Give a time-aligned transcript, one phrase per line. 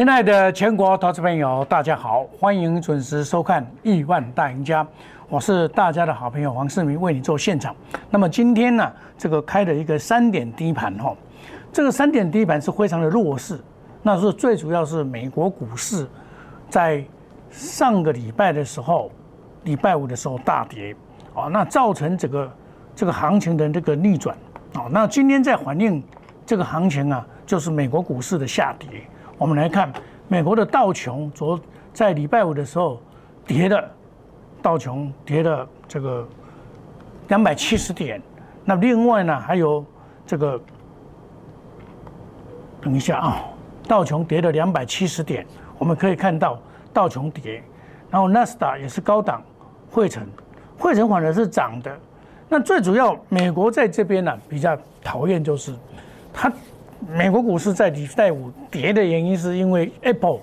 [0.00, 4.82] 亲爱的全国投资朋友，大家好，欢迎准时收看《亿万大赢家》，
[5.28, 7.76] 我是大家的好朋友黄世明，为你做现场。
[8.08, 11.14] 那么今天呢，这个开了一个三点低盘哈，
[11.70, 13.60] 这个三点低盘是非常的弱势，
[14.02, 16.08] 那是最主要是美国股市
[16.70, 17.04] 在
[17.50, 19.10] 上个礼拜的时候，
[19.64, 20.96] 礼拜五的时候大跌
[21.34, 22.52] 啊，那造成这个
[22.96, 24.34] 这个行情的这个逆转
[24.72, 26.02] 啊，那今天在反映
[26.46, 29.02] 这个行情啊，就是美国股市的下跌。
[29.40, 29.90] 我们来看
[30.28, 31.58] 美国的道琼，昨
[31.94, 33.00] 在礼拜五的时候
[33.46, 33.90] 跌的，
[34.60, 36.28] 道琼跌了这个
[37.28, 38.20] 两百七十点。
[38.66, 39.82] 那另外呢，还有
[40.26, 40.60] 这个，
[42.82, 43.42] 等一下啊，
[43.88, 45.46] 道琼跌了两百七十点。
[45.78, 46.60] 我们可以看到
[46.92, 47.62] 道琼跌，
[48.10, 49.42] 然后纳斯达也是高档，
[49.90, 50.22] 汇成，
[50.78, 51.98] 汇成反而是涨的。
[52.46, 55.74] 那最主要，美国在这边呢比较讨厌就是
[56.30, 56.52] 它。
[57.08, 60.40] 美国股市在礼拜五跌的原因，是因为 Apple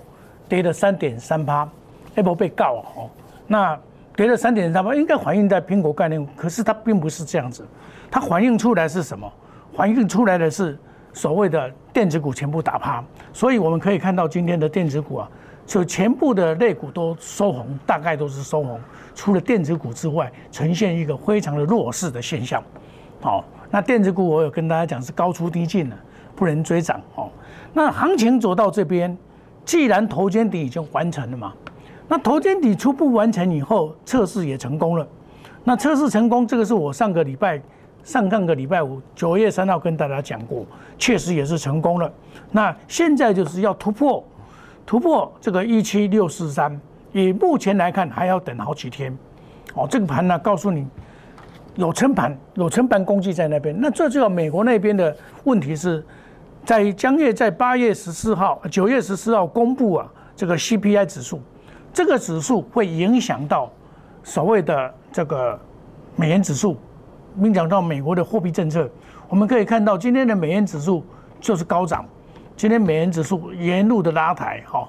[0.48, 1.68] 跌了三点三趴
[2.16, 3.10] ，Apple 被告哦，
[3.46, 3.78] 那
[4.16, 7.64] 跌了三点三趴，应该反映在苹果概念，可是它并不是这样子，
[8.10, 9.32] 它反映出来是什么？
[9.76, 10.76] 反映出来的是
[11.12, 15.30] 所谓的电子股全部打趴，所以我们可以看到今天的电子股啊，
[15.64, 18.80] 就全部的类股都收红，大概都是收红，
[19.14, 22.60] 除了电子股之外，呈现一个非常的弱势的现象。
[23.20, 25.96] 好，那电子股我有跟大家讲是高出低进的。
[26.38, 27.28] 不能追涨哦。
[27.72, 29.16] 那行情走到这边，
[29.64, 31.52] 既然头肩底已经完成了嘛，
[32.06, 35.06] 那头肩底初步完成以后，测试也成功了。
[35.64, 37.60] 那测试成功，这个是我上个礼拜、
[38.04, 40.64] 上上个礼拜五九月三号跟大家讲过，
[40.96, 42.10] 确实也是成功了。
[42.52, 44.24] 那现在就是要突破，
[44.86, 46.80] 突破这个一七六四三，
[47.12, 49.12] 以目前来看还要等好几天。
[49.74, 50.86] 哦，这个盘呢，告诉你。
[51.74, 53.72] 有撑盘，有撑盘攻击在那边。
[53.78, 56.04] 那最主要，美国那边的问题是，
[56.64, 61.40] 在江月在八月十四号、九月十四号公布啊，这个 CPI 指数，
[61.92, 63.70] 这个指数会影响到
[64.22, 65.58] 所谓的这个
[66.14, 66.76] 美元指数，
[67.38, 68.88] 影响到美国的货币政策。
[69.28, 71.04] 我们可以看到，今天的美元指数
[71.40, 72.04] 就是高涨，
[72.56, 74.88] 今天美元指数沿路的拉抬，哈，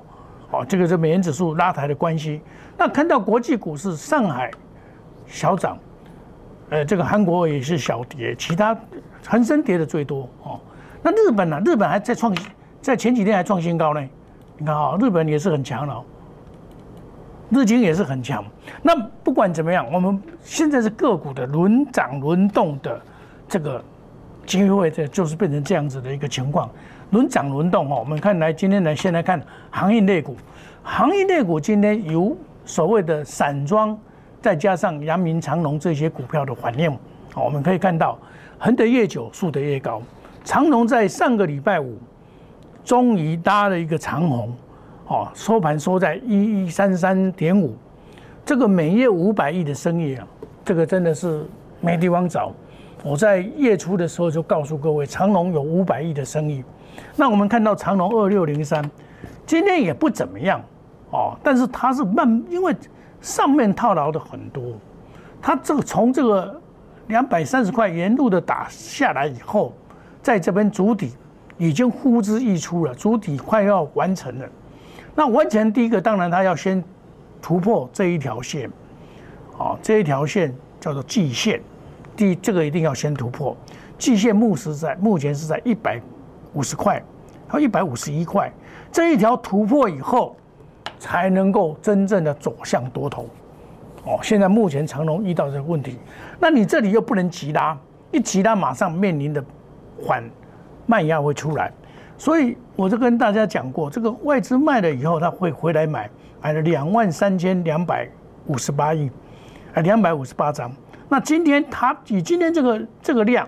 [0.52, 2.42] 哦，这个是美元指数拉抬的关系。
[2.78, 4.52] 那看到国际股市，上海
[5.26, 5.78] 小涨。
[6.72, 8.78] 呃，这个韩国也是小跌，其他
[9.28, 10.60] 恒生跌的最多哦。
[11.02, 11.62] 那日本呢？
[11.66, 12.36] 日本还在创，
[12.82, 14.10] 在前几天还创新高呢。
[14.58, 16.04] 你看啊，日本也是很强了，
[17.50, 18.44] 日经也是很强。
[18.82, 23.00] 那不管怎么样，我们现在是个股的轮涨轮动的
[23.48, 23.82] 这个
[24.46, 26.70] 机会，这就是变成这样子的一个情况，
[27.12, 27.98] 轮涨轮动哦。
[28.00, 30.36] 我们看来今天来先来看行业类股，
[30.84, 33.98] 行业类股今天有所谓的散装。
[34.42, 36.90] 再加上阳明长隆这些股票的反应，
[37.34, 38.18] 好，我们可以看到，
[38.58, 40.02] 横得越久，竖得越高。
[40.44, 41.98] 长隆在上个礼拜五
[42.84, 44.54] 终于搭了一个长红，
[45.08, 47.76] 哦，收盘收在一一三三点五，
[48.46, 50.28] 这个每月五百亿的生意啊，
[50.66, 51.46] 这个真的是
[51.82, 52.52] 没地方找。
[53.04, 56.64] 我在月初的时候就告诉各位，长隆有五百亿的生意。
[57.16, 58.84] 那我们看到长隆二六零三，
[59.46, 60.62] 今天也不怎么样，
[61.12, 62.76] 哦，但是它是慢，因为。
[63.22, 64.64] 上面套牢的很多，
[65.42, 66.58] 它这个从这个
[67.08, 69.74] 两百三十块沿路的打下来以后，
[70.22, 71.14] 在这边主体
[71.58, 74.48] 已经呼之欲出了，主体快要完成了。
[75.16, 76.84] 那完成第一个，当然它要先
[77.42, 78.70] 突破这一条线，
[79.58, 81.62] 啊，这一条线叫做季线，
[82.16, 83.56] 第这个一定要先突破。
[83.98, 86.02] 季线目是在目前是在一百
[86.54, 87.04] 五十块，
[87.48, 88.52] 和一百五十一块，
[88.92, 90.36] 这一条突破以后。
[91.02, 93.26] 才能够真正的走向多头，
[94.04, 95.98] 哦，现在目前长龙遇到这个问题，
[96.42, 97.78] 那你这里又不能急拉，
[98.12, 99.42] 一急拉马上面临的
[100.02, 100.24] 缓
[100.86, 101.72] 卖压会出来，
[102.18, 106.10] 所以我就跟大家讲过，这个外资卖了以后，他会回来买，
[106.42, 108.10] 买了两万三千两百
[108.48, 109.10] 五十八亿，
[109.74, 110.72] 啊，两百五十八张。
[111.08, 113.48] 那今天它以今天这个这个量，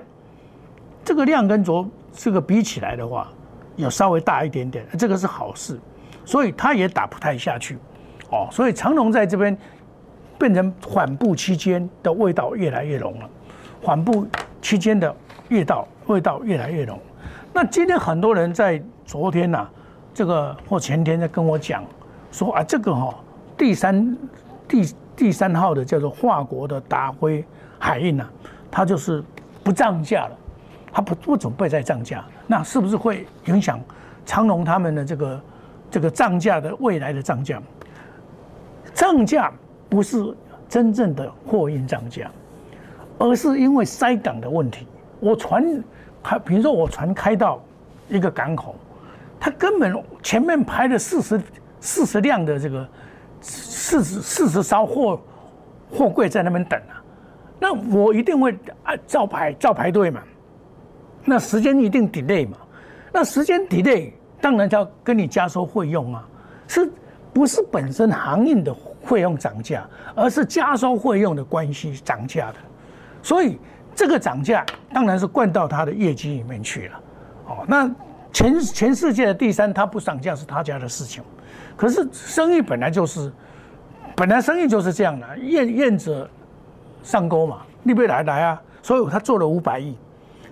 [1.04, 3.28] 这个量跟昨这个比起来的话，
[3.76, 5.80] 有稍微大一点点，这个是好事。
[6.24, 7.78] 所以它也打不太下去，
[8.30, 9.58] 哦，所以长龙在这边
[10.38, 13.30] 变成缓步期间的味道越来越浓了，
[13.82, 14.28] 缓步
[14.62, 15.14] 期间的
[15.50, 17.00] 味道味道越来越浓。
[17.54, 19.68] 那今天很多人在昨天呐，
[20.14, 21.84] 这个或前天在跟我讲
[22.32, 23.16] 说啊，这个哈
[23.58, 24.18] 第三
[24.68, 27.44] 第第三号的叫做华国的达辉
[27.80, 28.26] 海运呐，
[28.70, 29.24] 它就是
[29.64, 30.38] 不涨价了，
[30.92, 33.80] 它不不准备再涨价，那是不是会影响
[34.26, 35.42] 长隆他们的这个？
[35.92, 37.62] 这个涨价的未来的涨价，
[38.94, 39.52] 涨价
[39.90, 40.34] 不是
[40.70, 42.32] 真正的货运涨价，
[43.20, 44.88] 而是因为塞港的问题。
[45.22, 45.82] 我船
[46.22, 47.64] 开，比如说我船开到
[48.10, 48.76] 一个港口，
[49.40, 51.42] 他根本前面排了四十
[51.80, 52.86] 四十辆的这个
[53.40, 55.22] 四十四十艘货
[55.90, 57.02] 货柜在那边等啊，
[57.60, 60.22] 那我一定会按照排照排队嘛，
[61.24, 62.58] 那时间一定 delay 嘛，
[63.14, 66.28] 那时间 delay 当然就要跟你加收费用啊，
[66.68, 66.92] 是
[67.32, 72.56] 不是本身航运的费用涨价，而是加收费用的关系涨价的，
[73.24, 73.58] 所以
[73.96, 77.00] 这个涨价当然是灌到他的业绩里面去了，
[77.48, 77.90] 哦，那。
[78.34, 81.22] 全全世界的第三，他不涨价是他家的事情。
[81.76, 83.30] 可是生意本来就是，
[84.16, 86.30] 本来生意就是这样的，愿愿者
[87.04, 88.62] 上钩嘛，你别来来啊。
[88.82, 89.98] 所以他做了五百亿，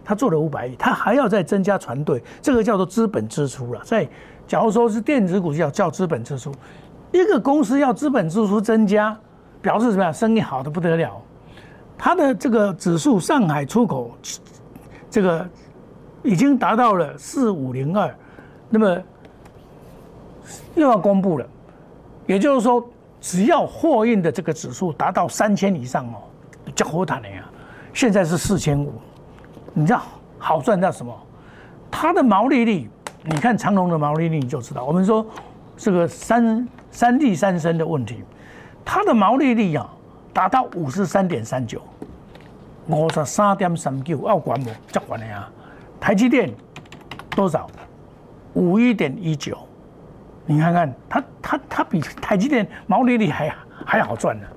[0.03, 3.80] 他做了五百亿，他还要再增加船队，这个叫做资本支出了。
[3.86, 4.06] 在
[4.45, 6.51] 假如说是电子股叫叫资本支出，
[7.13, 9.18] 一个公司要资本支出增加，
[9.62, 10.13] 表示什么样？
[10.13, 11.21] 生意好的不得了，
[12.00, 14.18] 它的这个指数，上海出口
[15.12, 15.48] 这个。
[16.22, 18.13] 已经达到了四五零二，
[18.69, 19.01] 那么
[20.75, 21.48] 又要公布了，
[22.28, 22.86] 也就是说，
[23.22, 26.19] 只要货运的这个指数达到三千以上哦，
[26.75, 27.50] 就火坦的呀。
[27.94, 28.92] 现在是四千五，
[29.74, 30.01] 你知道
[30.38, 31.18] 好赚到什么？
[31.90, 32.90] 它的毛利率，
[33.24, 34.84] 你看长隆的毛利率你就知道。
[34.84, 35.25] 我们说
[35.78, 38.22] 这个三三地三升的问题，
[38.84, 39.90] 它的毛利率啊
[40.33, 41.81] 达到五十三点三九，
[42.87, 44.69] 五十三点三九，要管不？
[44.87, 45.49] 这管的呀。
[45.99, 46.49] 台积电
[47.31, 47.69] 多少？
[48.53, 49.57] 五一点一九，
[50.45, 53.53] 你看看它，它，它比台积电毛利率还
[53.85, 54.47] 还好赚呢。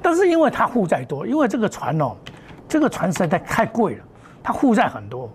[0.00, 2.16] 但是因为它负债多，因为这个船哦，
[2.68, 4.04] 这个船实在太贵了，
[4.42, 5.30] 它负债很多，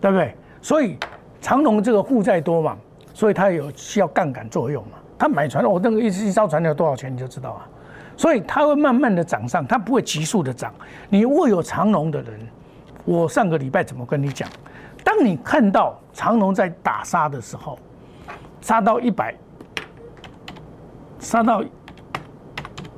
[0.00, 0.34] 对不对？
[0.60, 0.98] 所以
[1.40, 2.76] 长隆这个负债多嘛，
[3.14, 4.98] 所以它有需要杠杆作用嘛。
[5.18, 7.68] 他买船，我那个一一艘船要多少钱你就知道啊。
[8.18, 10.74] 所以它会慢慢的涨上，它不会急速的涨。
[11.08, 12.40] 你握有长龙的人，
[13.04, 14.46] 我上个礼拜怎么跟你讲？
[15.04, 17.78] 当你看到长龙在打杀的时候，
[18.60, 19.34] 杀到一百，
[21.20, 21.62] 杀到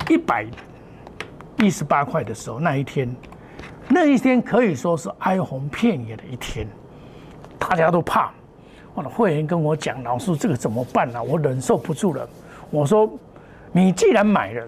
[0.08, 0.46] 一百
[1.58, 3.14] 一十八块的时候，那一天，
[3.88, 6.66] 那一天可以说是哀鸿遍野的一天，
[7.58, 8.32] 大家都怕。
[8.94, 11.23] 我的会员跟我讲：“老师，这个怎么办呢？
[11.23, 12.28] 我忍受不住了。”
[12.73, 13.08] 我说
[13.70, 14.66] ：“你既然买了，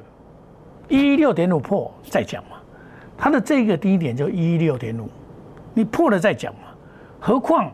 [0.88, 2.56] 一六点五破再讲嘛。
[3.16, 5.08] 它的这个低点就一六点五，
[5.74, 6.60] 你破了再讲嘛。”
[7.20, 7.70] 何况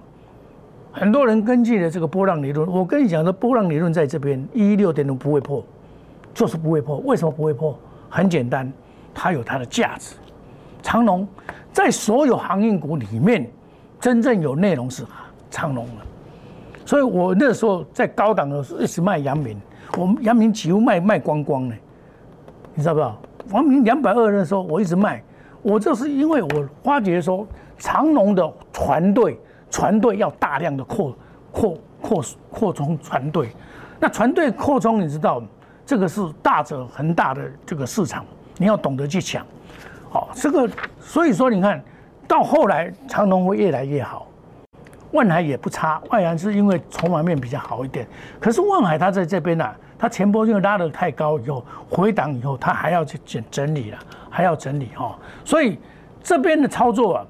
[0.93, 5.65] 很多人根据了这个波浪理论，我跟你讲的波浪理论在这边一六点五不会破，
[6.35, 6.99] 就是不会破。
[6.99, 7.79] 为什么不会破？
[8.11, 8.71] 很简单，
[9.15, 10.17] 它有它的价值。
[10.83, 11.27] 长隆
[11.73, 13.51] 在所有航运股里面，
[14.01, 15.03] 真正有内容是
[15.51, 16.07] 长隆了。
[16.85, 19.59] 所以我那时候在高档的时候一直卖阳明，
[19.97, 21.75] 我们阳明几乎卖卖光光呢。
[22.79, 23.19] 你知道不知道？
[23.51, 25.21] 王明两百二的时候我一直卖，
[25.63, 27.45] 我就是因为我发觉说。
[27.81, 29.39] 长龙的船队，
[29.71, 31.17] 船队要大量的扩
[31.53, 33.51] 扩扩扩充船队，
[34.01, 35.41] 那船队扩充，你知道，
[35.87, 38.25] 这个是大者恒大的这个市场，
[38.57, 39.47] 你要懂得去抢，
[40.11, 41.81] 好，这个所以说你看
[42.27, 44.27] 到后来长龙会越来越好，
[45.13, 48.05] 万海也不差，万海是因为筹码面比较好一点，
[48.41, 49.65] 可是万海它在这边呢，
[49.99, 53.99] 它前波就拉得太高以后回档以后，它还要去整整理了，
[54.31, 55.79] 还要整理哈，所以
[56.23, 57.27] 这边的操作啊。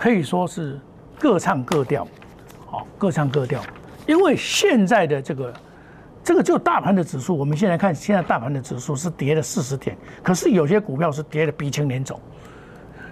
[0.00, 0.78] 可以说是
[1.18, 2.06] 各唱各调，
[2.66, 3.60] 好，各唱各调。
[4.06, 5.52] 因为现在的这个，
[6.22, 12.16] 这个就大盘的指数，我们现在看，现在大盘的指数是跌了四十点，可是有些股票是跌的鼻青脸肿。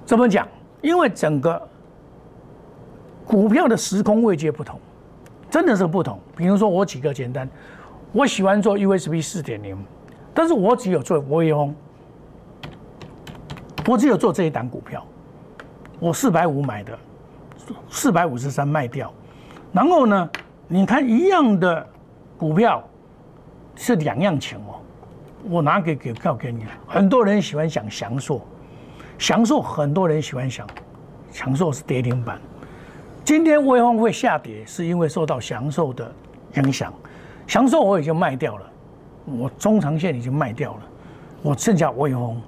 [0.04, 0.46] 怎么讲？
[0.80, 1.60] 因为整个
[3.25, 4.78] 股票的时空位阶不同，
[5.50, 6.20] 真的是不同。
[6.36, 7.48] 比如说，我举个简单，
[8.16, 9.76] 我喜欢做 USB 四点零，
[10.32, 11.75] 但是我只有做微风，
[13.87, 15.06] 我只有做这一档股票。
[16.00, 16.99] 我四百五买的，
[17.90, 19.12] 四百五十三卖掉，
[19.70, 20.30] 然后呢，
[20.66, 21.87] 你看一样的
[22.38, 22.82] 股票
[23.75, 24.80] 是两样钱哦。
[25.50, 28.40] 我拿给给票给你，很多人喜欢想祥硕，
[29.18, 30.66] 祥硕很多人喜欢想，
[31.30, 32.40] 祥硕是跌停板。
[33.23, 36.11] 今天微风会下跌，是因为受到祥硕的
[36.54, 36.90] 影响。
[37.46, 38.66] 祥硕我已经卖掉了，
[39.24, 40.80] 我中长线已经卖掉了，
[41.42, 42.40] 我剩下微风，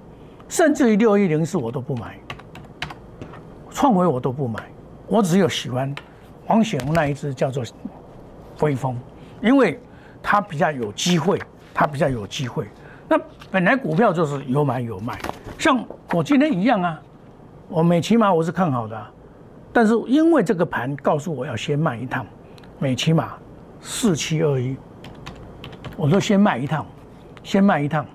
[0.49, 2.19] 甚至于六一零四我都不买。
[3.71, 4.61] 创维我都不买，
[5.07, 5.95] 我只有喜欢
[6.45, 7.63] 黄显龙那一只叫做
[8.61, 8.99] 微风，
[9.41, 9.81] 因为
[10.21, 11.41] 它比较有机会，
[11.73, 12.67] 它比较有机会。
[13.09, 13.17] 那
[13.53, 15.17] 本来股票就是有买有卖，
[15.59, 17.01] 像我今天一样啊，
[17.69, 19.07] 我美骑马我是看好的，
[19.73, 22.27] 但是因为这个盘告诉我要先卖一趟，
[22.81, 23.35] 美骑马
[23.81, 24.77] 四七二一，
[25.99, 26.87] 我说先卖一趟，
[27.43, 28.07] 先卖一趟，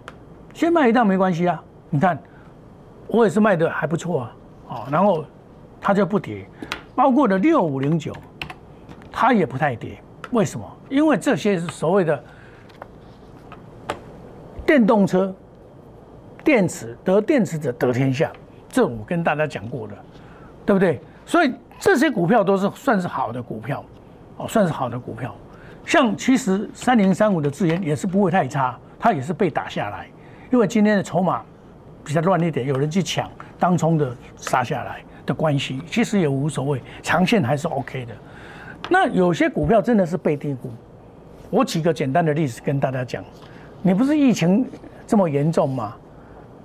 [0.55, 2.17] 先卖一趟没关系啊，你看
[3.05, 4.35] 我也是卖的还不错啊，
[4.69, 5.23] 哦，然后。
[5.85, 6.47] 它就不跌，
[6.95, 8.15] 包括的六五零九，
[9.11, 10.65] 它也不太跌，为什么？
[10.87, 12.23] 因为这些是所谓的
[14.65, 15.35] 电动车、
[16.41, 18.31] 电池得电池者得天下，
[18.69, 19.93] 这我跟大家讲过的，
[20.65, 21.01] 对不对？
[21.25, 23.83] 所以这些股票都是算是好的股票，
[24.37, 25.35] 哦，算是好的股票。
[25.85, 30.07] 像其实三零三五的资源也是不会太差，它也是被打下来，
[30.51, 31.43] 因为今天的筹码
[32.03, 38.13] 比较乱一点，有人去抢当冲的杀下来的关系，其实也无所谓，长线还是 OK 的。
[38.89, 40.71] 那有些股票真的是被低估。
[41.49, 43.23] 我举个简单的例子跟大家讲，
[43.81, 44.65] 你不是疫情
[45.05, 45.95] 这么严重吗？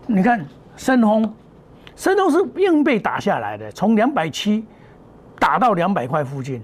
[0.06, 0.44] 你看
[0.76, 1.34] 深通，
[1.94, 4.64] 深通是硬被打下来的，从两百七
[5.38, 6.62] 打到两百块附近。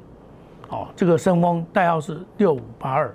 [0.69, 3.15] 哦，这个深丰代号是六五八二，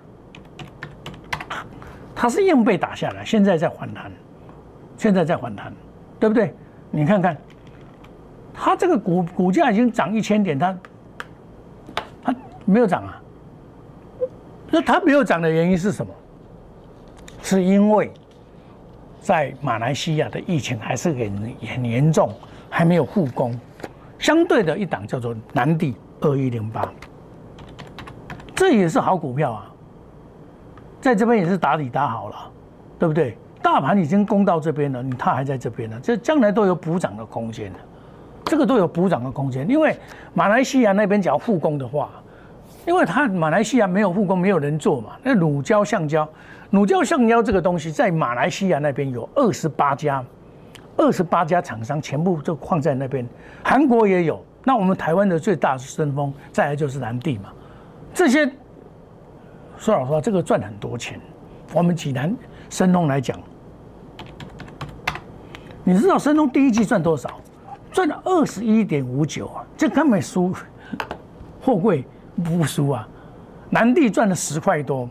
[2.15, 4.11] 它是硬被打下来，现在在反弹，
[4.97, 5.73] 现在在反弹，
[6.19, 6.53] 对不对？
[6.91, 7.37] 你看看，
[8.53, 10.77] 它这个股股价已经涨一千点，它。
[12.65, 13.19] 没有涨啊，
[14.69, 16.13] 那它没有涨的原因是什么？
[17.41, 18.11] 是因为
[19.19, 22.31] 在马来西亚的疫情还是很很严重，
[22.69, 23.59] 还没有复工。
[24.19, 26.87] 相对的一档叫做南地二一零八，
[28.59, 29.71] 这也是好股票啊，
[30.99, 32.35] 在这边也是打底打好了，
[32.99, 33.37] 对不对？
[33.63, 37.79] 大盘已经攻到这边了，你它还在这边呢，这将来都有补涨的空间的，
[38.43, 39.97] 这个都有补涨的空间，因为
[40.33, 42.09] 马来西亚那边只要复工的话。
[42.85, 45.11] 因为它马来西亚没有复工，没有人做嘛。
[45.23, 46.27] 那乳胶、橡胶、
[46.69, 50.21] 乳胶、橡胶这个东西，在马来西亚那边有二十八家，
[50.97, 53.25] 二十八家厂商全部都放在那边。
[53.63, 54.43] 韩国也有。
[54.65, 57.49] 那我们台湾的最大是深丰，再来就是南地嘛。
[58.19, 58.45] 这些
[59.77, 61.17] 说老实话，这个赚很多钱。
[61.73, 62.35] 我们济南
[62.69, 63.39] 申通来讲，
[65.85, 67.39] 你知道申通第一季赚多少？
[67.93, 70.53] 赚了二十一点五九啊，这根本输
[71.61, 72.05] 货柜。
[72.43, 73.07] 不输啊！
[73.69, 75.09] 南地赚了十块多，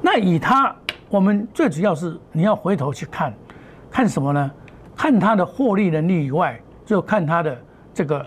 [0.00, 0.74] 那以他，
[1.10, 3.34] 我们最主要是你要回头去看，
[3.90, 4.50] 看什么呢？
[4.94, 7.58] 看他的获利能力以外，就看他的
[7.92, 8.26] 这个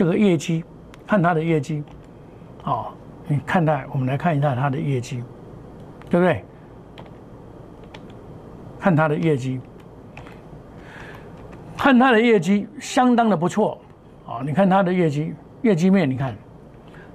[0.00, 0.64] 这个业绩，
[1.06, 1.84] 看他的业绩。
[2.64, 2.86] 哦，
[3.28, 5.22] 你看待，我们来看一下他的业绩，
[6.08, 6.42] 对不对？
[8.78, 9.60] 看他的业绩，
[11.76, 13.78] 看他的业绩相当的不错。
[14.26, 16.34] 啊，你看它的业绩，业绩面，你看，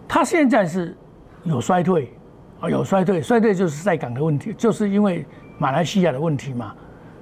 [0.07, 0.95] 它现在是
[1.43, 2.13] 有衰退，
[2.59, 5.25] 啊，有衰退，衰退就是在港的问题，就是因为
[5.57, 6.75] 马来西亚的问题嘛，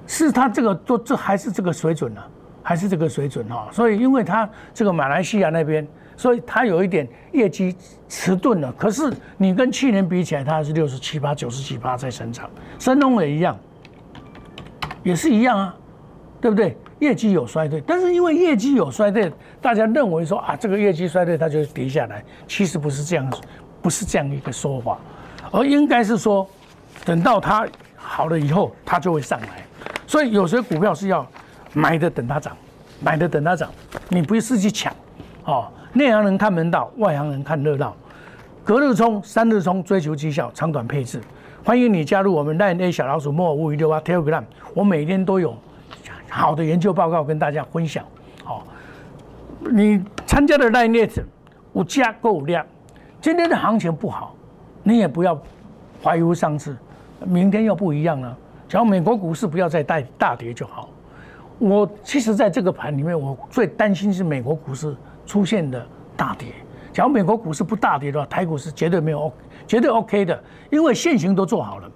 [0.06, 2.22] 是它这个都这还是这个水准呢，
[2.64, 7.76] 还是这个水准哈，所以因为它这个马来西亚那边，所以它有一点业绩
[8.08, 13.54] 迟钝了，可是你跟去年比起来，它是六十七八、九十几八在生长，深东也一样，
[15.02, 15.76] 也是一样啊，
[16.40, 16.76] 对不对？
[17.00, 19.30] 业绩有衰退，但是因为业绩有衰退，
[19.60, 23.30] 大家认为说啊，这个业绩衰退它就跌下来，其实不是这样，
[23.82, 24.98] 不是这样一个说法，
[25.50, 26.48] 而应该是说，
[27.04, 29.66] 等到它好了以后，它就会上来。
[30.06, 31.26] 所以有些股票是要
[31.74, 32.56] 买的等它涨，
[33.02, 33.70] 买的等它涨，
[34.08, 34.94] 你不是去抢
[35.44, 35.68] 哦。
[35.92, 37.94] 内行人看门道，外行人看热闹。
[38.64, 41.20] 隔日冲，三日冲，追求绩效，长短配置。
[41.62, 44.42] 欢迎你加入我们 Line A 小老鼠莫五五六八 Telegram，
[44.74, 45.56] 我每天都有。
[46.30, 48.04] 好的研究报告跟大家分享，
[48.42, 48.66] 好，
[49.70, 51.24] 你参加的那列子
[51.72, 52.66] 无价够量，
[53.20, 54.34] 今天的行情不好，
[54.82, 55.40] 你也不要
[56.02, 56.76] 怀疑上次，
[57.24, 58.36] 明天又不一样了。
[58.68, 60.88] 只要美国股市不要再大大跌就好。
[61.58, 64.96] 我其实在这个盘里面，我最担心是美国股市
[65.26, 66.48] 出现的大跌。
[66.92, 69.32] 假如美国股市不大跌的话，台股是绝对没有 O，
[69.66, 71.90] 绝对 OK 的，因为现行都做好了。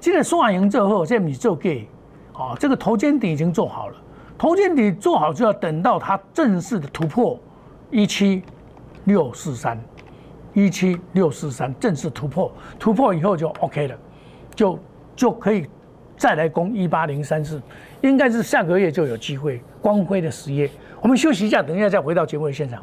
[0.00, 1.88] 现在刷赢之后，现在你就给。
[2.36, 3.96] 啊，这个头肩底已经做好了，
[4.36, 7.38] 头肩底做好就要等到它正式的突破
[7.92, 8.42] 一七
[9.04, 9.80] 六四三，
[10.52, 13.96] 一七六四三正式突破，突破以后就 OK 了，
[14.56, 14.76] 就
[15.14, 15.68] 就可以
[16.16, 17.60] 再来攻一八零三四，
[18.00, 20.70] 应该是下个月就有机会光辉的实业。
[21.00, 22.82] 我们休息一下，等一下再回到节目的现场。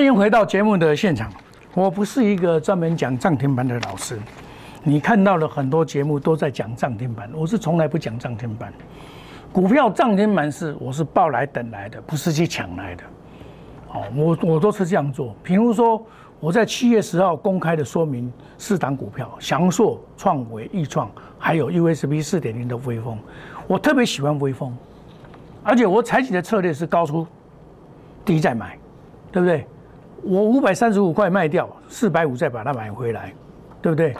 [0.00, 1.30] 欢迎回到节目的现场。
[1.74, 4.18] 我不是一个专门讲涨停板的老师，
[4.82, 8.72] 你看到了很多节目都在讲涨停板，我是从来不讲涨停板。
[9.52, 13.04] 股票涨停板是我是抱来等来的，不是去抢来的。
[13.92, 15.36] 哦，我我都是这样做。
[15.42, 16.02] 比如说，
[16.40, 23.18] 我在七月十号公开的说明四档股票：翔硕、创维、易创，还有 USB 四点零的微风。
[23.66, 24.74] 我特别喜欢微风，
[25.62, 27.26] 而且我采取的策略是高出
[28.24, 28.78] 低再买，
[29.30, 29.66] 对不对？
[30.22, 33.32] 我五百三十五块卖掉，四百五再把它买回来，
[33.80, 34.14] 对不对？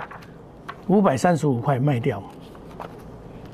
[0.89, 2.23] 五百三十五块卖掉，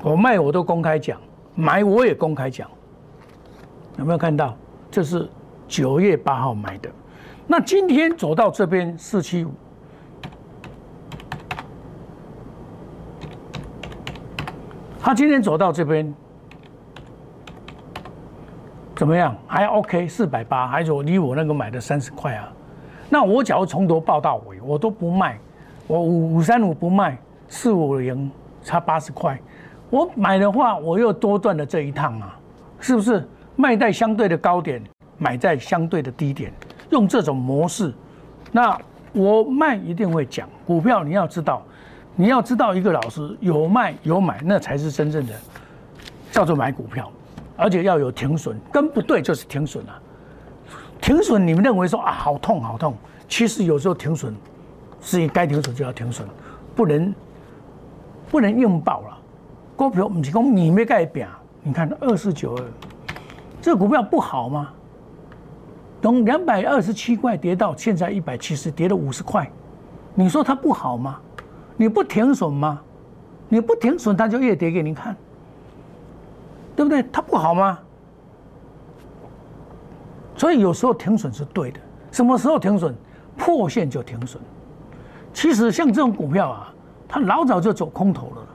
[0.01, 1.19] 我卖我都公开讲，
[1.55, 2.69] 买我也公开讲，
[3.97, 4.55] 有没有看到？
[4.89, 5.29] 这是
[5.67, 6.89] 九月八号买的，
[7.45, 9.51] 那今天走到这边四七五，
[14.99, 16.13] 他今天走到这边。
[18.97, 19.35] 怎么样？
[19.45, 22.51] 还 OK，四百八，还有离我那个买的三十块啊。
[23.11, 25.37] 那我假如从头报到尾，我都不卖，
[25.85, 27.15] 我五五三五不卖，
[27.47, 28.31] 四五零
[28.63, 29.39] 差八十块，
[29.91, 32.35] 我买的话，我又多赚了这一趟啊，
[32.79, 33.23] 是不是？
[33.55, 34.81] 卖在相对的高点，
[35.19, 36.51] 买在相对的低点，
[36.89, 37.93] 用这种模式，
[38.51, 38.75] 那
[39.13, 41.03] 我卖一定会讲股票。
[41.03, 41.61] 你要知道，
[42.15, 45.33] 你要知道一个老师有卖有买，那才是真正的
[46.31, 47.11] 叫做买股票。
[47.57, 50.01] 而且要有停损，跟不对就是停损了。
[51.01, 52.95] 停损，你们认为说啊，好痛好痛，
[53.27, 54.33] 其实有时候停损
[55.01, 56.27] 是该停损就要停损，
[56.75, 57.13] 不能
[58.29, 59.17] 不能硬爆了。
[59.75, 61.27] 股票不是讲你没改变，
[61.61, 62.63] 你看二四九二，
[63.61, 64.69] 这股票不好吗？
[66.01, 69.51] 从两百二十七块跌到现在一百七十，跌了五十块，
[70.15, 71.19] 你说它不好吗？
[71.75, 72.81] 你不停损吗？
[73.49, 75.15] 你不停损，它就越跌给你看。
[76.77, 77.03] 对不对？
[77.11, 77.79] 它不好吗？
[80.35, 81.79] 所以有时候停损是对的。
[82.11, 82.93] 什么时候停损？
[83.35, 84.39] 破线就停损。
[85.33, 86.73] 其实像这种股票啊，
[87.07, 88.47] 它老早就走空头了，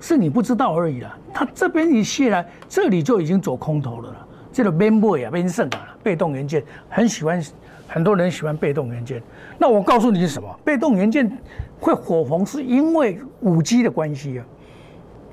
[0.00, 1.16] 是你不知道而已啦。
[1.32, 4.26] 它这边一卸来，这里就已经走空头了。
[4.52, 7.40] 这个 main boy 啊，main 胜啊，被动元件很喜欢，
[7.86, 9.22] 很多人喜欢被动元件。
[9.56, 10.48] 那我告诉你是什么？
[10.64, 11.30] 被动元件
[11.78, 14.44] 会火红，是因为五 G 的关系啊。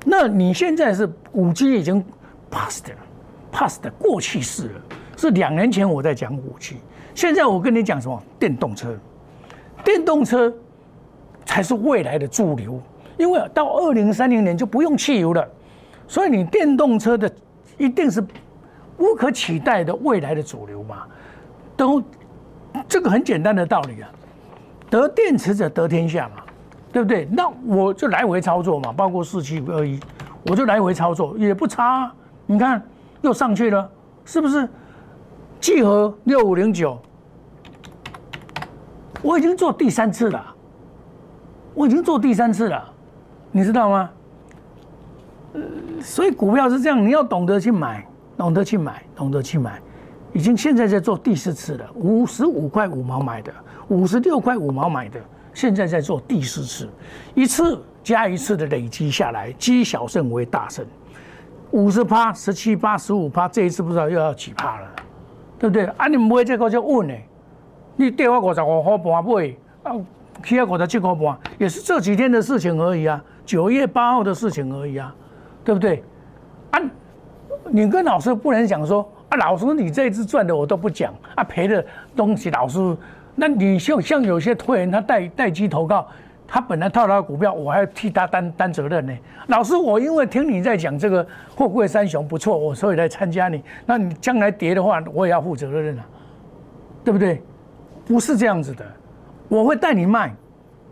[0.04, 2.04] 那你现在是五 G 已经。
[2.50, 4.80] Past，past 过去式了，
[5.16, 6.76] 是两年前我在讲五 G，
[7.14, 8.22] 现在我跟你讲什么？
[8.38, 8.96] 电动车，
[9.84, 10.52] 电动车
[11.44, 12.80] 才是未来的主流，
[13.16, 15.46] 因为到二零三零年就不用汽油了，
[16.06, 17.30] 所以你电动车的
[17.78, 18.24] 一定是
[18.98, 21.04] 无可取代的未来的主流嘛，
[21.76, 22.02] 都
[22.88, 24.08] 这个很简单的道理啊，
[24.90, 26.42] 得电池者得天下嘛，
[26.92, 27.26] 对不对？
[27.30, 29.98] 那我就来回操作嘛，包括四七五二一，
[30.46, 32.12] 我就来回操作也不差。
[32.46, 32.80] 你看，
[33.22, 33.90] 又上去了，
[34.24, 34.68] 是不是？
[35.60, 36.96] 聚合六五零九，
[39.22, 40.54] 我已经做第三次了，
[41.74, 42.92] 我已经做第三次了，
[43.50, 44.10] 你知道吗？
[46.00, 48.06] 所以股票是这样，你要懂得去买，
[48.36, 49.80] 懂得去买，懂得去买。
[50.32, 53.52] 已经现在在做第四次了，五十五块五毛买的，
[53.88, 55.18] 五十六块五毛买的，
[55.54, 56.88] 现在在做第四次，
[57.34, 60.84] 一次加一次的累积下来，积小胜为大胜。
[61.72, 64.86] 五十趴、十七趴、十五趴，这一次不知道又要几趴了，
[65.58, 65.84] 对不对？
[65.96, 67.14] 啊，你买这个就稳呢。
[67.96, 69.92] 你跌我五十五块半买，啊，
[70.44, 75.14] 起啊五十七块半，也是这几天的事情而已啊，九月八号的事情而已啊，
[75.64, 76.02] 对不对？
[76.70, 76.80] 啊，
[77.70, 82.96] 你跟老师不能讲说啊，老师你这一次赚的我都不讲，啊赔的东西老师，
[83.34, 86.06] 那你像像有些会员他带带机投靠。
[86.48, 89.12] 他本来套他的股票，我还要替他担担责任呢。
[89.48, 93.62] 老师，我因为听你在讲这个货柜三雄不错，我所以来参加你。
[93.84, 96.06] 那你将来跌的话，我也要负责任啊，
[97.04, 97.42] 对不对？
[98.06, 98.84] 不是这样子的，
[99.48, 100.32] 我会带你卖。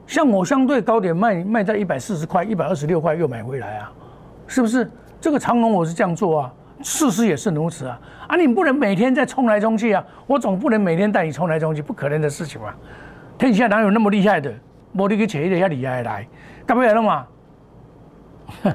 [0.07, 3.93] 像我相对高点卖卖在一百四十块、一百二十六块又买回来啊，
[4.47, 4.91] 是不是？
[5.21, 7.99] 这个长龙我是这样做啊，事实也是如此啊。
[8.29, 12.75] 啊，你不能每天在冲来冲去啊，我总不能每天带你冲来冲去，不可能的事情嘛。
[13.39, 14.53] 天下哪有那么厉害的？
[14.95, 16.27] 无你去找一个遐厉害的来，
[16.67, 17.27] 干咩了嘛？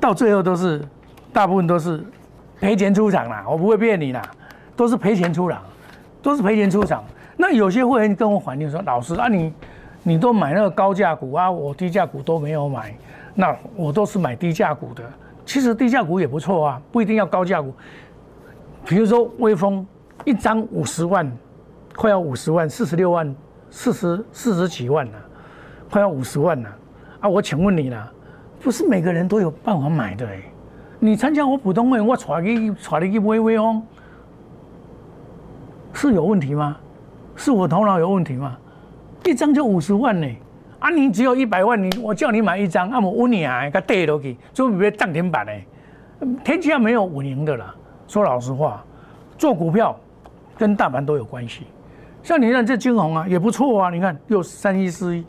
[0.00, 0.82] 到最后都是
[1.32, 2.04] 大部分都是
[2.60, 4.22] 赔钱出场啦，我不会骗你啦，
[4.74, 5.62] 都是赔钱出场，
[6.22, 7.04] 都是赔钱出场。
[7.36, 9.52] 那有些会员跟我反映说，老师啊，你
[10.02, 12.94] 你都买那个高价股啊，我低价股都没有买，
[13.34, 15.02] 那我都是买低价股的。
[15.46, 17.74] 其实低价股也不错啊，不一定要高价股。
[18.86, 19.86] 比如说微风，
[20.24, 21.30] 一张五十万，
[21.94, 23.34] 快要五十万，四十六万，
[23.70, 25.12] 四十四十几万了，
[25.90, 26.68] 快要五十万了
[27.20, 27.28] 啊！
[27.28, 28.12] 我请问你了，
[28.60, 30.42] 不是每个人都有办法买的哎。
[30.98, 33.82] 你参加我普通会，我揣你揣你去买微风，
[35.92, 36.76] 是有问题吗？
[37.36, 38.58] 是我头脑有问题吗？
[39.24, 40.26] 一张就五十万呢，
[40.78, 45.52] 啊，你只有一百万，你我叫你买一张，啊，我五年啊，个跌落去，就比涨停板呢。
[46.44, 47.74] 天下没有稳赢的啦。
[48.06, 48.84] 说老实话，
[49.38, 49.98] 做股票
[50.58, 51.64] 跟大盘都有关系。
[52.22, 53.90] 像你看这金红啊，也不错啊。
[53.90, 55.24] 你看又三一四一，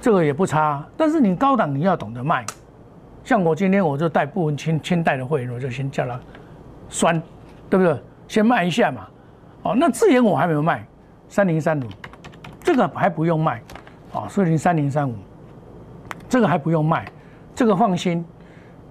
[0.00, 0.84] 这个也不差。
[0.96, 2.44] 但是你高档你要懂得卖。
[3.24, 6.18] 像我今天我就带部分清清代的会员，我就先叫他
[6.88, 7.20] 酸，
[7.70, 7.96] 对不对？
[8.28, 9.06] 先卖一下嘛。
[9.62, 10.84] 哦，那智研我还没有卖，
[11.28, 11.84] 三零三五，
[12.60, 13.62] 这个还不用卖。
[14.12, 15.14] 哦，四零三零三五，
[16.28, 17.06] 这个还不用卖，
[17.54, 18.24] 这个放心。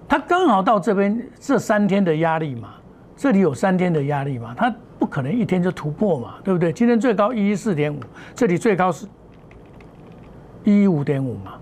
[0.08, 2.70] 它刚好到这边这三天的压力嘛，
[3.16, 6.72] 这里有三天的压力嘛，它不可能一天就突破嘛，对不对？
[6.72, 7.98] 今天最高一一四点五，
[8.36, 9.04] 这里最高是
[10.62, 11.54] 一一五点五嘛，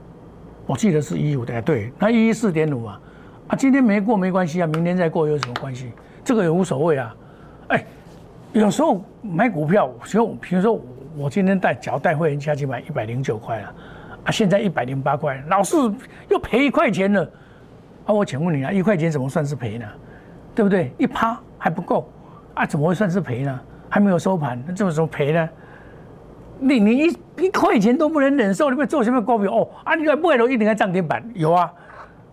[0.66, 3.00] 我记得是一一五点，对，那一一四点五啊，
[3.48, 5.90] 啊，今天没过没关系啊，明天再过有什么关系？
[6.22, 7.16] 这个也无所谓啊，
[7.68, 7.82] 哎，
[8.52, 10.78] 有时候买股票，就比如说
[11.16, 13.74] 我今天带脚带会员下去买一百零九块了，
[14.24, 15.78] 啊，现在一百零八块，老是
[16.28, 17.22] 又赔一块钱了。
[18.04, 19.86] 啊我请问你啊，一块钱怎么算是赔呢？
[20.54, 20.92] 对不对？
[20.98, 22.06] 一趴还不够
[22.60, 23.60] 啊，怎么会算是赔呢？
[23.88, 25.48] 还没有收盘，那怎么怎么赔呢？
[26.58, 29.68] 你你一一块钱都不能忍受，你们做什么股票哦？
[29.82, 31.72] 啊，你不买都一定要涨停板，有啊。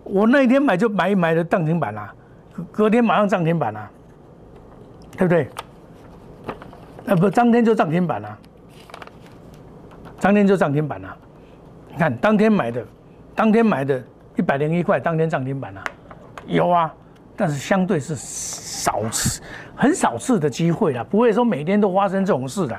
[0.03, 2.13] 我那一天买就买一买的涨停板啦，
[2.71, 3.89] 隔天马上涨停板啦，
[5.17, 5.47] 对不对？
[7.07, 8.37] 啊不，当天就涨停板啦，
[10.19, 11.15] 当天就涨停板啦。
[11.89, 12.85] 你看当天买的，
[13.33, 14.03] 当天买的。
[14.35, 15.83] 一百零一块，当天涨停板啊，
[16.45, 16.93] 有啊，
[17.37, 19.39] 但是相对是少次，
[19.75, 22.75] 很少次的机会啦，不会说每天都发生这种事的。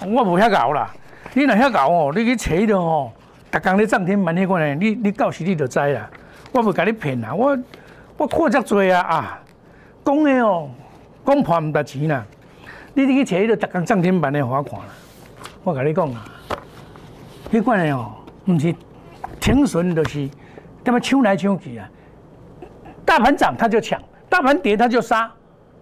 [0.00, 0.90] 我不遐搞啦，
[1.34, 3.12] 你若遐搞哦，你去找的哦，
[3.52, 6.08] 逐工咧涨停板迄款呢，你你到时你就知啦。
[6.52, 7.56] 我不甲你骗啦，我
[8.16, 9.40] 我看遮多啊啊，
[10.02, 10.70] 讲的哦，
[11.26, 12.24] 讲破唔值钱啦。
[12.94, 14.86] 你去找迄个逐工涨停板的，互我看啦。
[15.62, 16.24] 我甲你讲啊，
[17.52, 18.14] 迄款的哦，
[18.46, 18.74] 唔是
[19.38, 20.28] 停损就是。
[20.82, 21.86] 那么抢来抢去啊，
[23.04, 25.22] 大盘涨他就抢，大盘跌他就杀，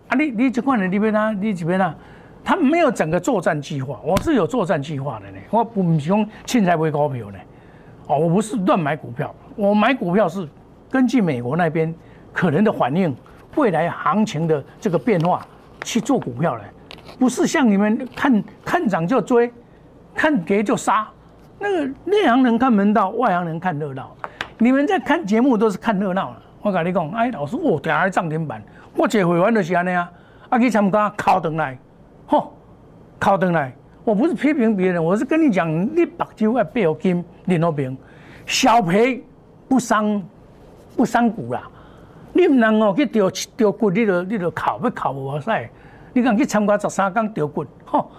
[0.09, 1.95] 啊你你这款人你边啊，你这边啊，
[2.43, 7.39] 他没有整个作战计划，我是有作战计划的呢，我不是讲现在会高票呢，
[8.07, 10.49] 哦我不是乱买股票，我买股票是
[10.91, 11.95] 根据美国那边
[12.33, 13.15] 可能的反应，
[13.57, 15.47] 未来行情的这个变化
[15.85, 16.65] 去做股票的，
[17.19, 19.53] 不是像你们看看涨就追，
[20.15, 21.07] 看跌就杀，
[21.59, 24.15] 那个内行人看门道，外行人看热闹。
[24.61, 26.43] 你们在看节目都是看热闹了。
[26.61, 28.63] 我跟你讲，哎，老师，我定下涨停板，
[28.97, 30.11] 我这会员就是安尼啊，
[30.49, 31.79] 啊去参加考登来，
[32.27, 32.53] 吼，
[33.19, 33.73] 考登来。
[34.05, 37.95] 我不是批评别人，我是跟你讲，你白酒要背后金，另一边
[38.47, 39.23] 小赔
[39.69, 40.23] 不伤
[40.97, 41.63] 不伤骨啦。
[42.33, 45.69] 你唔能哦去掉掉骨，你就你就考要考无赛。
[46.15, 48.11] 你讲去参加十三缸掉骨，吼，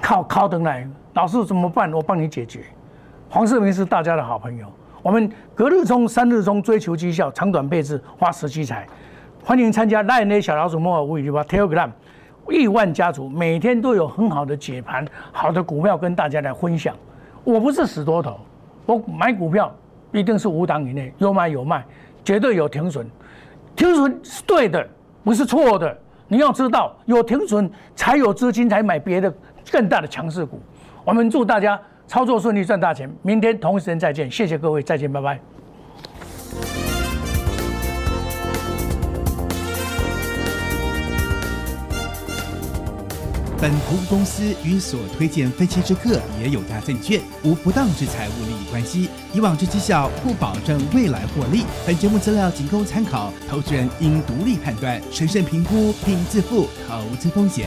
[0.00, 1.92] 考考登来，老师怎么办？
[1.92, 2.64] 我帮你解决。
[3.30, 4.66] 黄世明是大家的好朋友。
[5.04, 8.86] 我们隔日冲、三日冲，追求绩效，长短配置，花时机财。
[9.44, 11.90] 欢迎参加 Line 小老鼠莫尔无语吧 Telegram，
[12.48, 16.96] 亿万家族每天都有很好的解盘，好的股票跟大家来分享。
[17.44, 18.40] 我不是死多头，
[18.86, 19.70] 我买股票
[20.10, 21.84] 一定是五档以内，有买有卖，
[22.24, 23.06] 绝对有停损。
[23.76, 24.88] 停损是对的，
[25.22, 25.94] 不是错的。
[26.28, 29.30] 你要知道，有停损才有资金才买别的
[29.70, 30.58] 更大的强势股。
[31.04, 31.78] 我们祝大家。
[32.14, 35.36] 操作顺利赚大钱，明天同一时间再见，谢谢各位，再见，拜拜。
[43.60, 51.64] 本投资公司与所推荐分期之客也有大证券无不当之财务利益关系，以往之绩效不保证未来获利。
[51.84, 57.66] 本节目资料仅供参考，投资人应独立判断、审慎评估并自负投资风险。